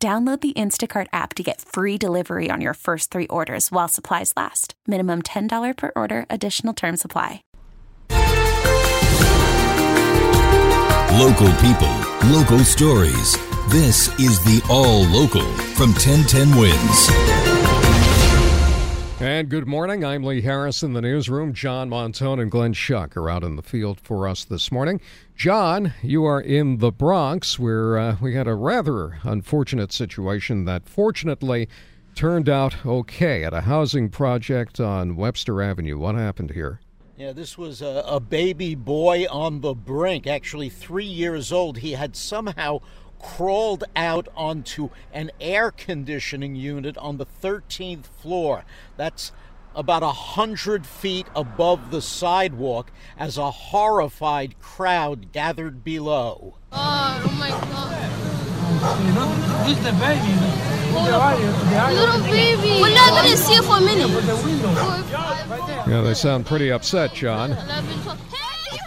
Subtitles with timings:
[0.00, 4.32] Download the Instacart app to get free delivery on your first three orders while supplies
[4.36, 4.74] last.
[4.86, 7.42] Minimum $10 per order, additional term supply.
[11.18, 11.92] Local people,
[12.30, 13.36] local stories.
[13.70, 15.42] This is the All Local
[15.74, 17.57] from 1010 Wins.
[19.38, 20.04] And good morning.
[20.04, 21.52] I'm Lee Harris in the newsroom.
[21.52, 25.00] John Montone and Glenn Schuck are out in the field for us this morning.
[25.36, 30.88] John, you are in the Bronx where uh, we had a rather unfortunate situation that
[30.88, 31.68] fortunately
[32.16, 35.98] turned out okay at a housing project on Webster Avenue.
[35.98, 36.80] What happened here?
[37.16, 41.78] Yeah, this was a, a baby boy on the brink, actually three years old.
[41.78, 42.80] He had somehow
[43.18, 48.64] crawled out onto an air conditioning unit on the 13th floor.
[48.96, 49.32] That's
[49.74, 56.54] about a hundred feet above the sidewalk as a horrified crowd gathered below.
[56.72, 58.28] Oh, oh my god.
[58.78, 60.68] This is the baby.
[60.94, 62.80] Little baby.
[62.80, 64.08] We're not gonna see it for a minute.
[65.88, 67.56] Yeah, they sound pretty upset, John.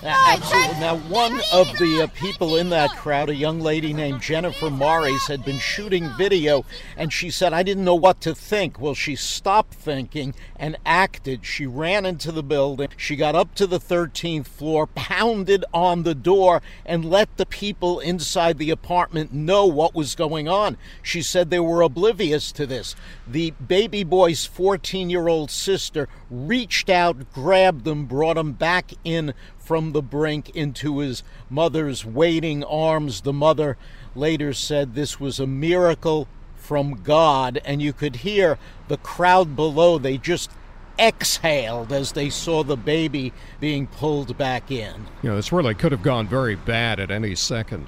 [0.03, 0.79] Absolutely.
[0.79, 5.27] Now, one of the uh, people in that crowd, a young lady named Jennifer Morris,
[5.27, 6.65] had been shooting video,
[6.97, 8.79] and she said, I didn't know what to think.
[8.79, 11.45] Well, she stopped thinking and acted.
[11.45, 12.89] She ran into the building.
[12.97, 17.99] She got up to the 13th floor, pounded on the door, and let the people
[17.99, 20.77] inside the apartment know what was going on.
[21.03, 22.95] She said they were oblivious to this.
[23.27, 29.33] The baby boy's 14 year old sister reached out, grabbed them, brought them back in
[29.61, 33.21] from the brink into his mother's waiting arms.
[33.21, 33.77] The mother
[34.15, 39.97] later said this was a miracle from God, and you could hear the crowd below.
[39.97, 40.51] They just
[40.99, 45.07] exhaled as they saw the baby being pulled back in.
[45.23, 47.87] Yeah, this really could have gone very bad at any second.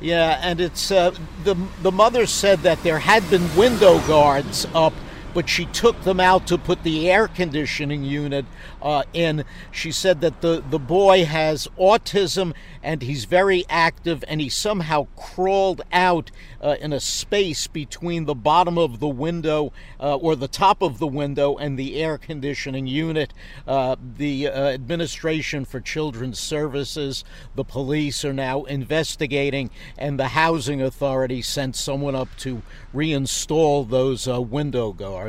[0.00, 1.12] Yeah, and it's uh,
[1.44, 4.92] the the mother said that there had been window guards up
[5.34, 8.44] but she took them out to put the air conditioning unit
[8.80, 9.44] uh, in.
[9.70, 15.06] She said that the, the boy has autism and he's very active, and he somehow
[15.16, 20.48] crawled out uh, in a space between the bottom of the window uh, or the
[20.48, 23.32] top of the window and the air conditioning unit.
[23.66, 30.82] Uh, the uh, Administration for Children's Services, the police are now investigating, and the Housing
[30.82, 32.62] Authority sent someone up to
[32.94, 35.21] reinstall those uh, window guards.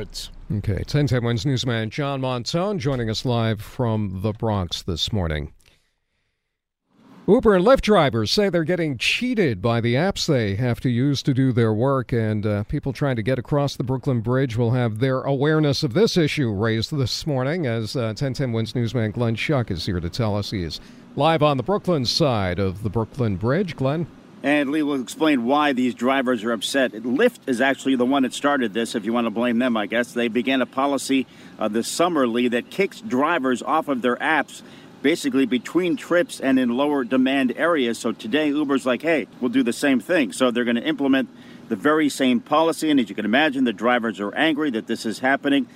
[0.50, 5.52] Okay, 1010 Wins newsman John Montone joining us live from the Bronx this morning.
[7.28, 11.22] Uber and Lyft drivers say they're getting cheated by the apps they have to use
[11.22, 14.72] to do their work, and uh, people trying to get across the Brooklyn Bridge will
[14.72, 19.36] have their awareness of this issue raised this morning as uh, 1010 Wins newsman Glenn
[19.36, 20.80] Schuck is here to tell us he is
[21.14, 23.76] live on the Brooklyn side of the Brooklyn Bridge.
[23.76, 24.08] Glenn?
[24.44, 26.92] And Lee will explain why these drivers are upset.
[26.92, 29.86] Lyft is actually the one that started this, if you want to blame them, I
[29.86, 30.12] guess.
[30.12, 31.26] They began a policy
[31.58, 34.60] uh, this summer, Lee, that kicks drivers off of their apps
[35.00, 37.98] basically between trips and in lower demand areas.
[37.98, 40.32] So today, Uber's like, hey, we'll do the same thing.
[40.32, 41.30] So they're going to implement
[41.70, 42.90] the very same policy.
[42.90, 45.66] And as you can imagine, the drivers are angry that this is happening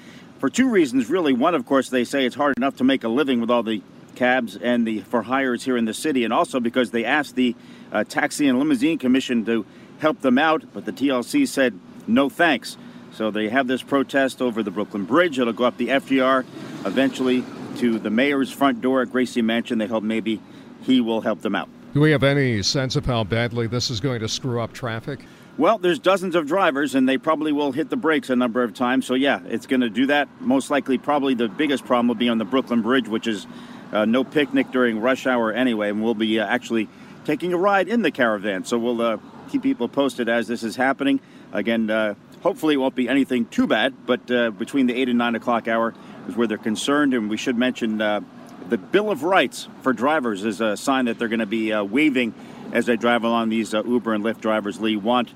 [0.40, 1.32] for two reasons, really.
[1.32, 3.82] One, of course, they say it's hard enough to make a living with all the
[4.18, 7.54] cabs and the for hires here in the city, and also because they asked the
[7.92, 9.64] uh, Taxi and Limousine Commission to
[10.00, 12.76] help them out, but the TLC said no thanks.
[13.12, 15.38] So they have this protest over the Brooklyn Bridge.
[15.38, 16.44] It'll go up the FDR
[16.84, 17.44] eventually
[17.78, 19.78] to the mayor's front door at Gracie Mansion.
[19.78, 20.40] They hope maybe
[20.82, 21.68] he will help them out.
[21.94, 25.20] Do we have any sense of how badly this is going to screw up traffic?
[25.56, 28.74] Well, there's dozens of drivers, and they probably will hit the brakes a number of
[28.74, 29.06] times.
[29.06, 30.28] So, yeah, it's going to do that.
[30.40, 33.48] Most likely, probably the biggest problem will be on the Brooklyn Bridge, which is
[33.92, 36.88] uh, no picnic during rush hour anyway, and we'll be uh, actually
[37.24, 38.64] taking a ride in the caravan.
[38.64, 39.18] So, we'll uh,
[39.50, 41.20] keep people posted as this is happening.
[41.52, 45.18] Again, uh, hopefully, it won't be anything too bad, but uh, between the 8 and
[45.18, 45.94] 9 o'clock hour
[46.28, 47.14] is where they're concerned.
[47.14, 48.20] And we should mention uh,
[48.68, 52.34] the Bill of Rights for drivers is a sign that they're going to be waving
[52.72, 53.48] as they drive along.
[53.48, 55.32] These Uber and Lyft drivers, Lee, want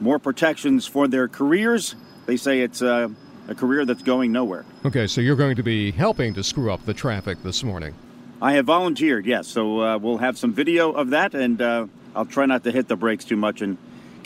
[0.00, 1.94] more protections for their careers.
[2.24, 2.80] They say it's
[3.48, 4.64] a career that's going nowhere.
[4.84, 7.94] Okay, so you're going to be helping to screw up the traffic this morning.
[8.40, 9.46] I have volunteered, yes.
[9.46, 12.88] So uh, we'll have some video of that, and uh, I'll try not to hit
[12.88, 13.78] the brakes too much and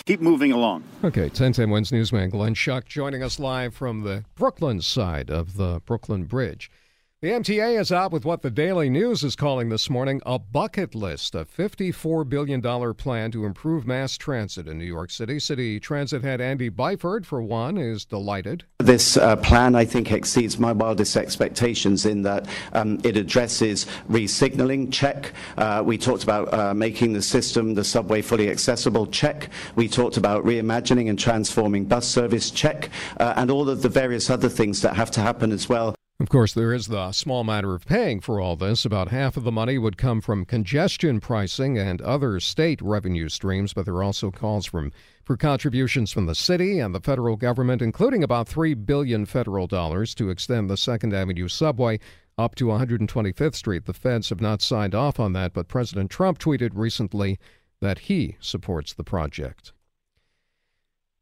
[0.07, 0.85] keep moving along.
[1.05, 5.83] Okay, 1010 Wins newsman Glenn Schuck joining us live from the Brooklyn side of the
[5.85, 6.71] Brooklyn Bridge.
[7.27, 10.95] The MTA is out with what the Daily News is calling this morning a bucket
[10.95, 12.63] list, a $54 billion
[12.95, 15.41] plan to improve mass transit in New York City.
[15.41, 18.63] City Transit head Andy Byford, for one, is delighted.
[18.79, 24.93] This uh, plan, I think, exceeds my wildest expectations in that um, it addresses re-signaling,
[24.93, 25.33] check.
[25.57, 29.51] Uh, we talked about uh, making the system, the subway, fully accessible, check.
[29.75, 32.89] We talked about reimagining and transforming bus service, check.
[33.19, 35.97] Uh, and all of the various other things that have to happen as well.
[36.19, 38.87] Of course, there is the small matter of paying for all this.
[38.87, 43.75] About half of the money would come from congestion pricing and other state revenue streams,
[43.75, 44.93] but there are also calls from
[45.25, 50.15] for contributions from the city and the federal government, including about 3 billion federal dollars
[50.15, 52.01] to extend the 2nd Avenue subway
[52.39, 53.85] up to 125th Street.
[53.85, 57.39] The feds have not signed off on that, but President Trump tweeted recently
[57.83, 59.75] that he supports the project.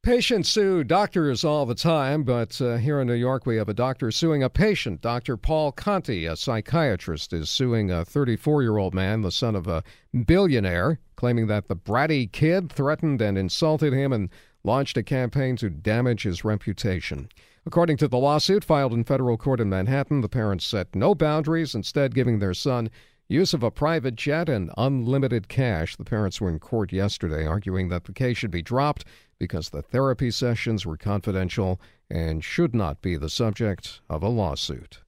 [0.05, 3.75] Patients sue doctors all the time, but uh, here in New York, we have a
[3.75, 5.01] doctor suing a patient.
[5.01, 5.39] Dr.
[5.39, 9.83] Paul Conti, a psychiatrist, is suing a 34 year old man, the son of a
[10.27, 14.29] billionaire, claiming that the bratty kid threatened and insulted him and
[14.63, 17.31] launched a campaign to damage his reputation.
[17.65, 21.75] According to the lawsuit filed in federal court in Manhattan, the parents set no boundaries,
[21.75, 22.91] instead, giving their son
[23.29, 25.97] use of a private jet and unlimited cash.
[25.97, 29.05] The parents were in court yesterday arguing that the case should be dropped
[29.39, 31.81] because the therapy sessions were confidential
[32.11, 35.01] and should not be the subject of a lawsuit.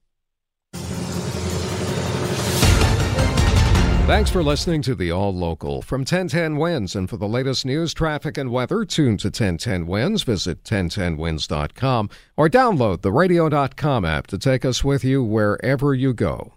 [4.07, 6.95] Thanks for listening to the All Local from 1010 Wins.
[6.95, 10.23] And for the latest news, traffic, and weather, tune to 1010 Wins.
[10.23, 16.56] Visit 1010wins.com or download the radio.com app to take us with you wherever you go.